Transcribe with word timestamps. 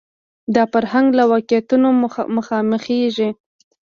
دا 0.55 0.63
فرهنګ 0.71 1.07
له 1.17 1.23
واقعیتونو 1.31 1.87
مخامخېږي 2.37 3.29